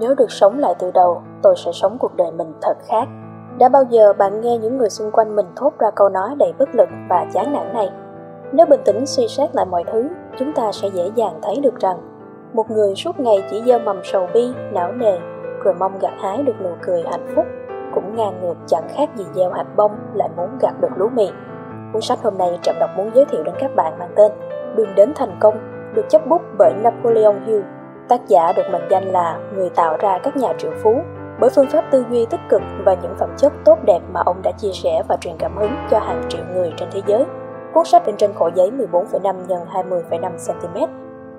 Nếu 0.00 0.14
được 0.14 0.30
sống 0.30 0.58
lại 0.58 0.74
từ 0.78 0.90
đầu, 0.90 1.22
tôi 1.42 1.54
sẽ 1.56 1.72
sống 1.72 1.96
cuộc 2.00 2.16
đời 2.16 2.30
mình 2.32 2.52
thật 2.62 2.76
khác. 2.88 3.08
Đã 3.58 3.68
bao 3.68 3.84
giờ 3.90 4.12
bạn 4.12 4.40
nghe 4.40 4.58
những 4.58 4.78
người 4.78 4.90
xung 4.90 5.10
quanh 5.10 5.36
mình 5.36 5.46
thốt 5.56 5.72
ra 5.78 5.90
câu 5.90 6.08
nói 6.08 6.34
đầy 6.38 6.52
bất 6.58 6.68
lực 6.74 6.88
và 7.10 7.26
chán 7.32 7.52
nản 7.52 7.72
này? 7.72 7.90
Nếu 8.52 8.66
bình 8.66 8.80
tĩnh 8.84 9.06
suy 9.06 9.28
xét 9.28 9.54
lại 9.54 9.66
mọi 9.66 9.84
thứ, 9.92 10.08
chúng 10.38 10.52
ta 10.52 10.72
sẽ 10.72 10.88
dễ 10.88 11.10
dàng 11.14 11.38
thấy 11.42 11.60
được 11.62 11.80
rằng 11.80 11.96
một 12.52 12.70
người 12.70 12.94
suốt 12.94 13.20
ngày 13.20 13.44
chỉ 13.50 13.62
gieo 13.66 13.78
mầm 13.78 14.00
sầu 14.04 14.28
bi, 14.34 14.52
não 14.72 14.92
nề, 14.92 15.18
rồi 15.64 15.74
mong 15.74 15.98
gặt 15.98 16.12
hái 16.18 16.42
được 16.42 16.60
nụ 16.62 16.70
cười 16.82 17.02
hạnh 17.02 17.26
phúc, 17.34 17.44
cũng 17.94 18.16
ngang 18.16 18.40
ngược 18.42 18.56
chẳng 18.66 18.88
khác 18.96 19.08
gì 19.16 19.24
gieo 19.34 19.50
hạt 19.50 19.66
bông 19.76 19.92
lại 20.14 20.28
muốn 20.36 20.58
gặt 20.60 20.80
được 20.80 20.88
lúa 20.96 21.08
mì. 21.08 21.30
Cuốn 21.92 22.02
sách 22.02 22.18
hôm 22.22 22.38
nay 22.38 22.58
Trạm 22.62 22.76
đọc 22.80 22.90
muốn 22.96 23.10
giới 23.14 23.24
thiệu 23.24 23.42
đến 23.42 23.54
các 23.58 23.70
bạn 23.76 23.98
mang 23.98 24.10
tên 24.16 24.32
Đường 24.76 24.94
đến 24.96 25.12
thành 25.16 25.36
công, 25.40 25.54
được 25.94 26.08
chấp 26.08 26.26
bút 26.26 26.42
bởi 26.58 26.72
Napoleon 26.82 27.34
Hill. 27.46 27.62
Tác 28.08 28.28
giả 28.28 28.52
được 28.56 28.62
mệnh 28.72 28.88
danh 28.90 29.04
là 29.04 29.38
người 29.54 29.70
tạo 29.70 29.96
ra 30.00 30.18
các 30.22 30.36
nhà 30.36 30.52
triệu 30.58 30.70
phú 30.82 31.00
bởi 31.40 31.50
phương 31.50 31.66
pháp 31.66 31.84
tư 31.90 32.04
duy 32.10 32.26
tích 32.30 32.40
cực 32.48 32.62
và 32.84 32.94
những 33.02 33.14
phẩm 33.18 33.30
chất 33.36 33.52
tốt 33.64 33.78
đẹp 33.84 34.00
mà 34.12 34.20
ông 34.26 34.42
đã 34.42 34.52
chia 34.52 34.72
sẻ 34.72 35.02
và 35.08 35.16
truyền 35.20 35.34
cảm 35.38 35.56
hứng 35.56 35.72
cho 35.90 35.98
hàng 35.98 36.22
triệu 36.28 36.40
người 36.54 36.72
trên 36.76 36.88
thế 36.92 37.02
giới. 37.06 37.24
Cuốn 37.74 37.84
sách 37.84 38.04
in 38.04 38.16
trên 38.16 38.32
khổ 38.34 38.50
giấy 38.54 38.70
14,5 38.70 39.34
x 39.48 39.52
20,5 39.72 40.30
cm, 40.46 40.92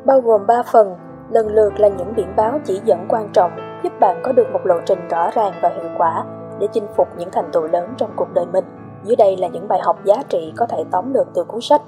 bao 0.05 0.21
gồm 0.21 0.47
3 0.47 0.63
phần, 0.71 0.95
lần 1.29 1.47
lượt 1.47 1.79
là 1.79 1.87
những 1.87 2.13
biển 2.15 2.33
báo 2.35 2.59
chỉ 2.63 2.81
dẫn 2.85 3.05
quan 3.09 3.29
trọng 3.33 3.51
giúp 3.83 3.93
bạn 3.99 4.21
có 4.23 4.31
được 4.31 4.47
một 4.53 4.65
lộ 4.65 4.75
trình 4.85 5.07
rõ 5.09 5.29
ràng 5.33 5.53
và 5.61 5.69
hiệu 5.69 5.91
quả 5.97 6.25
để 6.59 6.67
chinh 6.71 6.87
phục 6.95 7.07
những 7.17 7.29
thành 7.31 7.49
tựu 7.51 7.67
lớn 7.67 7.93
trong 7.97 8.09
cuộc 8.15 8.33
đời 8.33 8.45
mình. 8.53 8.65
Dưới 9.03 9.15
đây 9.15 9.37
là 9.37 9.47
những 9.47 9.67
bài 9.67 9.79
học 9.83 9.99
giá 10.03 10.15
trị 10.29 10.53
có 10.57 10.65
thể 10.65 10.83
tóm 10.91 11.13
được 11.13 11.27
từ 11.35 11.43
cuốn 11.43 11.61
sách. 11.61 11.81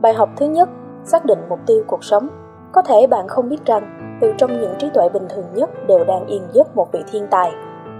Bài 0.00 0.14
học 0.14 0.28
thứ 0.36 0.46
nhất, 0.46 0.68
xác 1.04 1.24
định 1.24 1.38
mục 1.48 1.58
tiêu 1.66 1.84
cuộc 1.86 2.04
sống. 2.04 2.28
Có 2.72 2.82
thể 2.82 3.06
bạn 3.06 3.28
không 3.28 3.48
biết 3.48 3.64
rằng, 3.66 4.03
từ 4.20 4.34
trong 4.38 4.60
những 4.60 4.74
trí 4.78 4.90
tuệ 4.94 5.08
bình 5.08 5.26
thường 5.28 5.46
nhất 5.54 5.70
đều 5.86 6.04
đang 6.04 6.26
yên 6.26 6.42
giấc 6.52 6.76
một 6.76 6.92
vị 6.92 7.04
thiên 7.12 7.26
tài, 7.30 7.52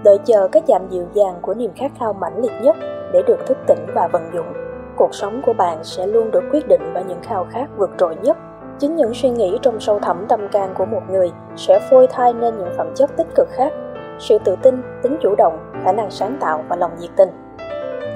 đợi 0.03 0.17
chờ 0.25 0.47
cái 0.51 0.61
chạm 0.67 0.87
dịu 0.89 1.05
dàng 1.13 1.35
của 1.41 1.53
niềm 1.53 1.71
khát 1.75 1.91
khao 1.99 2.13
mãnh 2.13 2.41
liệt 2.41 2.51
nhất 2.61 2.75
để 3.13 3.23
được 3.27 3.45
thức 3.47 3.57
tỉnh 3.67 3.85
và 3.95 4.07
vận 4.07 4.23
dụng. 4.33 4.53
Cuộc 4.97 5.15
sống 5.15 5.41
của 5.45 5.53
bạn 5.53 5.83
sẽ 5.83 6.07
luôn 6.07 6.31
được 6.31 6.43
quyết 6.51 6.67
định 6.67 6.81
bởi 6.93 7.03
những 7.03 7.21
khao 7.21 7.47
khát 7.51 7.65
vượt 7.77 7.89
trội 7.97 8.15
nhất. 8.21 8.37
Chính 8.79 8.95
những 8.95 9.13
suy 9.13 9.29
nghĩ 9.29 9.59
trong 9.61 9.79
sâu 9.79 9.99
thẳm 9.99 10.25
tâm 10.29 10.47
can 10.51 10.73
của 10.77 10.85
một 10.85 11.01
người 11.09 11.31
sẽ 11.55 11.79
phôi 11.89 12.07
thai 12.07 12.33
nên 12.33 12.57
những 12.57 12.73
phẩm 12.77 12.87
chất 12.95 13.17
tích 13.17 13.27
cực 13.35 13.47
khác, 13.51 13.73
sự 14.19 14.37
tự 14.45 14.55
tin, 14.61 14.81
tính 15.03 15.17
chủ 15.21 15.35
động, 15.37 15.71
khả 15.83 15.91
năng 15.91 16.11
sáng 16.11 16.37
tạo 16.41 16.63
và 16.69 16.75
lòng 16.75 16.91
nhiệt 16.99 17.11
tình. 17.17 17.29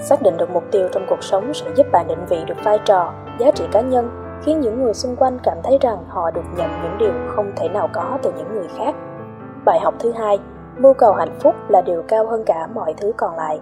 Xác 0.02 0.22
định 0.22 0.38
được 0.38 0.50
mục 0.50 0.64
tiêu 0.72 0.88
trong 0.92 1.06
cuộc 1.10 1.24
sống 1.24 1.54
sẽ 1.54 1.66
giúp 1.76 1.88
bạn 1.92 2.08
định 2.08 2.26
vị 2.30 2.38
được 2.48 2.64
vai 2.64 2.80
trò, 2.86 3.14
giá 3.40 3.52
trị 3.52 3.66
cá 3.72 3.82
nhân, 3.82 4.19
khiến 4.42 4.60
những 4.60 4.84
người 4.84 4.94
xung 4.94 5.16
quanh 5.16 5.40
cảm 5.44 5.58
thấy 5.64 5.78
rằng 5.82 6.04
họ 6.08 6.32
được 6.32 6.46
nhận 6.58 6.70
những 6.84 6.98
điều 6.98 7.14
không 7.28 7.52
thể 7.56 7.70
nào 7.70 7.90
có 7.94 8.18
từ 8.24 8.32
những 8.38 8.54
người 8.54 8.68
khác. 8.78 8.96
Bài 9.66 9.80
học 9.80 9.94
thứ 10.00 10.12
hai, 10.12 10.40
mưu 10.78 10.94
cầu 10.94 11.14
hạnh 11.14 11.36
phúc 11.40 11.56
là 11.68 11.82
điều 11.82 12.04
cao 12.08 12.28
hơn 12.28 12.44
cả 12.46 12.68
mọi 12.68 12.94
thứ 12.94 13.12
còn 13.18 13.36
lại. 13.36 13.60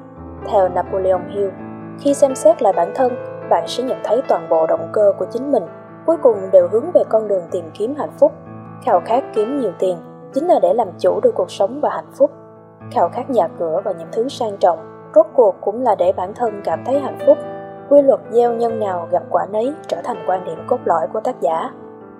Theo 0.47 0.69
Napoleon 0.69 1.21
Hill, 1.29 1.49
khi 1.99 2.13
xem 2.13 2.35
xét 2.35 2.61
lại 2.61 2.73
bản 2.73 2.91
thân, 2.95 3.13
bạn 3.49 3.63
sẽ 3.67 3.83
nhận 3.83 3.97
thấy 4.03 4.21
toàn 4.27 4.49
bộ 4.49 4.67
động 4.67 4.89
cơ 4.93 5.13
của 5.19 5.25
chính 5.31 5.51
mình 5.51 5.63
cuối 6.05 6.17
cùng 6.23 6.37
đều 6.51 6.67
hướng 6.71 6.91
về 6.91 7.03
con 7.09 7.27
đường 7.27 7.43
tìm 7.51 7.71
kiếm 7.73 7.95
hạnh 7.97 8.11
phúc. 8.19 8.31
Khao 8.83 9.01
khát 9.05 9.23
kiếm 9.33 9.61
nhiều 9.61 9.71
tiền 9.79 9.97
chính 10.33 10.47
là 10.47 10.59
để 10.59 10.73
làm 10.73 10.87
chủ 10.99 11.19
được 11.23 11.31
cuộc 11.35 11.51
sống 11.51 11.81
và 11.81 11.89
hạnh 11.89 12.11
phúc. 12.17 12.31
Khao 12.91 13.09
khát 13.09 13.29
nhà 13.29 13.47
cửa 13.59 13.81
và 13.83 13.91
những 13.91 14.07
thứ 14.11 14.27
sang 14.27 14.57
trọng 14.57 15.09
rốt 15.15 15.25
cuộc 15.33 15.55
cũng 15.61 15.81
là 15.81 15.95
để 15.95 16.13
bản 16.13 16.33
thân 16.33 16.61
cảm 16.63 16.83
thấy 16.85 16.99
hạnh 16.99 17.19
phúc. 17.25 17.37
Quy 17.89 18.01
luật 18.01 18.19
gieo 18.29 18.53
nhân 18.53 18.79
nào 18.79 19.07
gặp 19.11 19.23
quả 19.29 19.45
nấy 19.51 19.73
trở 19.87 19.97
thành 20.03 20.17
quan 20.27 20.45
điểm 20.45 20.57
cốt 20.67 20.79
lõi 20.85 21.07
của 21.13 21.19
tác 21.19 21.41
giả. 21.41 21.69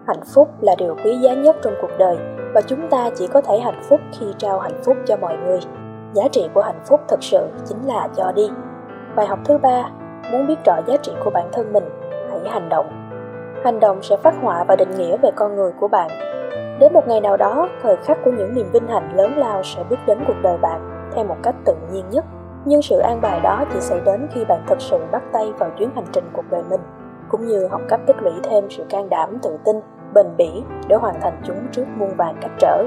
Hạnh 0.08 0.22
phúc 0.34 0.50
là 0.62 0.76
điều 0.78 0.96
quý 1.04 1.18
giá 1.18 1.34
nhất 1.34 1.56
trong 1.62 1.74
cuộc 1.82 1.92
đời 1.98 2.18
và 2.54 2.62
chúng 2.62 2.90
ta 2.90 3.09
chỉ 3.16 3.28
có 3.28 3.42
thể 3.42 3.59
hạnh 3.59 3.82
phúc 3.90 4.00
khi 4.20 4.26
trao 4.38 4.59
hạnh 4.59 4.82
phúc 4.86 4.98
cho 5.06 5.18
mọi 5.18 5.38
người. 5.38 5.59
Giá 6.14 6.28
trị 6.32 6.50
của 6.54 6.62
hạnh 6.62 6.80
phúc 6.86 7.02
thực 7.08 7.24
sự 7.24 7.48
chính 7.66 7.88
là 7.88 8.08
cho 8.16 8.32
đi. 8.32 8.50
Bài 9.16 9.28
học 9.28 9.40
thứ 9.46 9.58
ba, 9.58 9.90
muốn 10.32 10.48
biết 10.48 10.56
rõ 10.66 10.78
giá 10.88 10.98
trị 10.98 11.12
của 11.24 11.30
bản 11.30 11.50
thân 11.52 11.74
mình, 11.74 11.84
hãy 12.30 12.40
hành 12.50 12.70
động. 12.70 12.86
Hành 13.64 13.80
động 13.80 14.02
sẽ 14.02 14.18
phát 14.18 14.36
họa 14.41 14.64
và 14.64 14.75
định 14.75 14.91
nghĩa 14.91 15.18
về 15.18 15.30
con 15.36 15.56
người 15.56 15.72
của 15.80 15.88
bạn. 15.88 16.09
Đến 16.80 16.94
một 16.94 17.08
ngày 17.08 17.22
nào 17.22 17.38
đó, 17.38 17.70
thời 17.84 17.96
khắc 17.96 18.18
của 18.25 18.31
những 18.31 18.56
niềm 18.56 18.70
vinh 18.72 18.88
hạnh 18.88 19.12
lớn 19.16 19.38
lao 19.38 19.64
sẽ 19.64 19.84
bước 19.90 20.00
đến 20.08 20.18
cuộc 20.28 20.38
đời 20.44 20.58
bạn 20.58 21.09
theo 21.16 21.24
một 21.24 21.38
cách 21.44 21.56
tự 21.66 21.75
nhiên 21.91 22.06
nhất 22.12 22.25
nhưng 22.67 22.81
sự 22.81 23.00
an 23.00 23.22
bài 23.22 23.39
đó 23.39 23.66
chỉ 23.73 23.79
xảy 23.79 24.00
đến 24.05 24.28
khi 24.31 24.45
bạn 24.45 24.63
thực 24.67 24.81
sự 24.81 24.97
bắt 25.11 25.23
tay 25.31 25.53
vào 25.59 25.69
chuyến 25.78 25.89
hành 25.95 26.05
trình 26.11 26.23
cuộc 26.33 26.45
đời 26.51 26.63
mình, 26.69 26.81
cũng 27.29 27.47
như 27.47 27.67
học 27.67 27.81
cách 27.89 28.01
tích 28.07 28.16
lũy 28.22 28.33
thêm 28.44 28.69
sự 28.69 28.83
can 28.89 29.09
đảm, 29.09 29.38
tự 29.41 29.57
tin, 29.66 29.79
bền 30.13 30.25
bỉ 30.38 30.63
để 30.88 30.95
hoàn 30.95 31.22
thành 31.22 31.41
chúng 31.44 31.57
trước 31.72 31.85
muôn 31.95 32.16
vàn 32.17 32.35
cách 32.41 32.51
trở. 32.59 32.83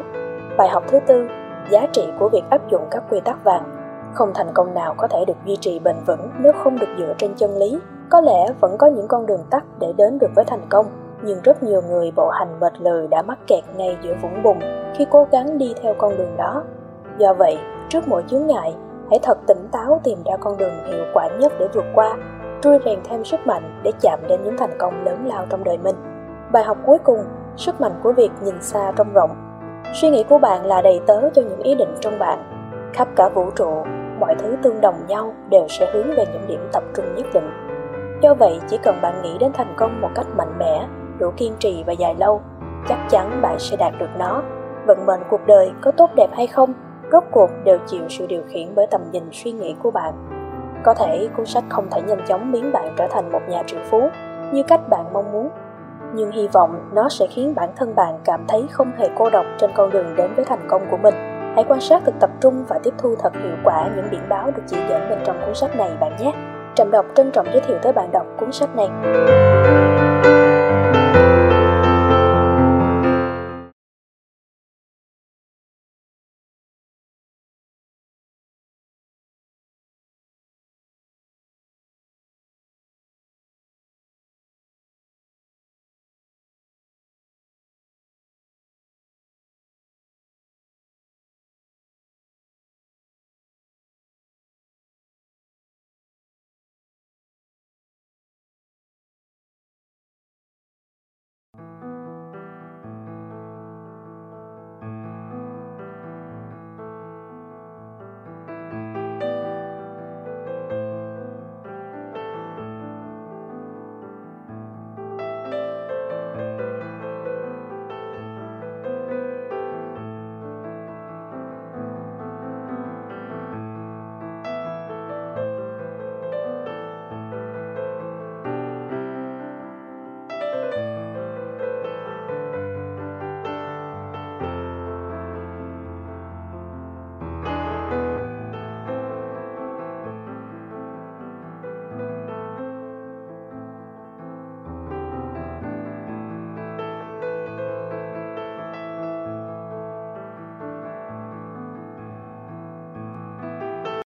Bài 0.56 0.68
học 0.68 0.84
thứ 0.88 1.00
tư, 1.06 1.28
giá 1.70 1.86
trị 1.92 2.08
của 2.18 2.28
việc 2.28 2.42
áp 2.50 2.70
dụng 2.70 2.82
các 2.90 3.02
quy 3.10 3.20
tắc 3.20 3.44
vàng. 3.44 3.62
Không 4.14 4.30
thành 4.34 4.52
công 4.54 4.74
nào 4.74 4.94
có 4.96 5.08
thể 5.08 5.24
được 5.26 5.36
duy 5.44 5.56
trì 5.56 5.78
bền 5.78 5.96
vững 6.06 6.30
nếu 6.38 6.52
không 6.52 6.78
được 6.78 6.88
dựa 6.98 7.14
trên 7.18 7.34
chân 7.36 7.56
lý. 7.56 7.78
Có 8.10 8.20
lẽ 8.20 8.52
vẫn 8.60 8.76
có 8.78 8.86
những 8.86 9.08
con 9.08 9.26
đường 9.26 9.44
tắt 9.50 9.64
để 9.80 9.92
đến 9.96 10.18
được 10.18 10.30
với 10.36 10.44
thành 10.44 10.66
công, 10.68 10.86
nhưng 11.22 11.38
rất 11.42 11.62
nhiều 11.62 11.82
người 11.88 12.12
bộ 12.16 12.28
hành 12.28 12.60
mệt 12.60 12.80
lười 12.80 13.08
đã 13.08 13.22
mắc 13.22 13.38
kẹt 13.46 13.64
ngay 13.76 13.96
giữa 14.02 14.14
vũng 14.22 14.42
bùn 14.42 14.58
khi 14.94 15.06
cố 15.10 15.26
gắng 15.30 15.58
đi 15.58 15.74
theo 15.82 15.94
con 15.98 16.16
đường 16.16 16.36
đó. 16.36 16.62
Do 17.18 17.34
vậy, 17.34 17.58
trước 17.88 18.08
mỗi 18.08 18.24
chướng 18.28 18.46
ngại 18.46 18.74
hãy 19.10 19.18
thật 19.22 19.38
tỉnh 19.46 19.68
táo 19.72 20.00
tìm 20.04 20.18
ra 20.24 20.36
con 20.40 20.56
đường 20.56 20.84
hiệu 20.86 21.04
quả 21.14 21.28
nhất 21.38 21.52
để 21.58 21.68
vượt 21.74 21.84
qua, 21.94 22.16
trui 22.62 22.78
rèn 22.84 22.98
thêm 23.04 23.24
sức 23.24 23.40
mạnh 23.46 23.80
để 23.82 23.92
chạm 24.00 24.18
đến 24.28 24.40
những 24.44 24.56
thành 24.56 24.78
công 24.78 25.04
lớn 25.04 25.26
lao 25.26 25.46
trong 25.50 25.64
đời 25.64 25.78
mình. 25.78 25.96
Bài 26.52 26.64
học 26.64 26.76
cuối 26.86 26.98
cùng, 26.98 27.24
sức 27.56 27.80
mạnh 27.80 27.92
của 28.02 28.12
việc 28.12 28.30
nhìn 28.42 28.62
xa 28.62 28.92
trông 28.96 29.12
rộng. 29.12 29.30
Suy 29.92 30.10
nghĩ 30.10 30.24
của 30.28 30.38
bạn 30.38 30.66
là 30.66 30.82
đầy 30.82 31.00
tớ 31.06 31.30
cho 31.34 31.42
những 31.42 31.62
ý 31.62 31.74
định 31.74 31.94
trong 32.00 32.18
bạn. 32.18 32.38
Khắp 32.92 33.08
cả 33.16 33.28
vũ 33.28 33.50
trụ, 33.56 33.84
mọi 34.20 34.34
thứ 34.38 34.56
tương 34.62 34.80
đồng 34.80 35.06
nhau 35.08 35.32
đều 35.50 35.68
sẽ 35.68 35.90
hướng 35.92 36.10
về 36.16 36.24
những 36.32 36.46
điểm 36.48 36.68
tập 36.72 36.82
trung 36.94 37.14
nhất 37.16 37.26
định. 37.34 37.50
Do 38.22 38.34
vậy, 38.34 38.60
chỉ 38.68 38.78
cần 38.82 38.98
bạn 39.02 39.22
nghĩ 39.22 39.38
đến 39.38 39.52
thành 39.52 39.74
công 39.76 40.00
một 40.00 40.10
cách 40.14 40.26
mạnh 40.36 40.58
mẽ, 40.58 40.86
đủ 41.18 41.30
kiên 41.36 41.52
trì 41.58 41.84
và 41.86 41.92
dài 41.92 42.14
lâu, 42.18 42.40
chắc 42.88 42.98
chắn 43.08 43.42
bạn 43.42 43.58
sẽ 43.58 43.76
đạt 43.76 43.92
được 43.98 44.10
nó. 44.18 44.42
Vận 44.86 45.06
mệnh 45.06 45.20
cuộc 45.30 45.46
đời 45.46 45.72
có 45.80 45.90
tốt 45.90 46.10
đẹp 46.14 46.28
hay 46.32 46.46
không 46.46 46.74
rốt 47.12 47.24
cuộc 47.30 47.50
đều 47.64 47.78
chịu 47.86 48.02
sự 48.08 48.26
điều 48.26 48.42
khiển 48.48 48.74
bởi 48.74 48.86
tầm 48.90 49.00
nhìn 49.12 49.24
suy 49.32 49.52
nghĩ 49.52 49.74
của 49.82 49.90
bạn. 49.90 50.14
Có 50.82 50.94
thể 50.94 51.28
cuốn 51.36 51.46
sách 51.46 51.64
không 51.68 51.86
thể 51.90 52.02
nhanh 52.02 52.26
chóng 52.28 52.52
biến 52.52 52.72
bạn 52.72 52.94
trở 52.96 53.06
thành 53.10 53.32
một 53.32 53.40
nhà 53.48 53.62
triệu 53.66 53.80
phú 53.90 54.08
như 54.52 54.62
cách 54.62 54.88
bạn 54.88 55.04
mong 55.12 55.32
muốn, 55.32 55.50
nhưng 56.14 56.30
hy 56.30 56.48
vọng 56.48 56.90
nó 56.92 57.08
sẽ 57.08 57.26
khiến 57.26 57.54
bản 57.54 57.68
thân 57.76 57.94
bạn 57.94 58.18
cảm 58.24 58.44
thấy 58.48 58.66
không 58.70 58.92
hề 58.98 59.08
cô 59.18 59.30
độc 59.30 59.46
trên 59.58 59.70
con 59.74 59.90
đường 59.90 60.16
đến 60.16 60.30
với 60.36 60.44
thành 60.44 60.68
công 60.68 60.82
của 60.90 60.96
mình. 60.96 61.14
Hãy 61.54 61.64
quan 61.68 61.80
sát 61.80 62.02
thật 62.06 62.14
tập 62.20 62.30
trung 62.40 62.64
và 62.68 62.78
tiếp 62.82 62.94
thu 62.98 63.14
thật 63.18 63.32
hiệu 63.42 63.56
quả 63.64 63.90
những 63.96 64.08
biển 64.10 64.28
báo 64.28 64.50
được 64.56 64.62
chỉ 64.66 64.76
dẫn 64.88 65.10
bên 65.10 65.18
trong 65.24 65.36
cuốn 65.46 65.54
sách 65.54 65.76
này 65.76 65.90
bạn 66.00 66.12
nhé. 66.18 66.32
Trầm 66.74 66.90
đọc 66.90 67.06
trân 67.14 67.30
trọng 67.30 67.46
giới 67.52 67.60
thiệu 67.60 67.78
tới 67.82 67.92
bạn 67.92 68.12
đọc 68.12 68.26
cuốn 68.38 68.52
sách 68.52 68.76
này. 68.76 68.88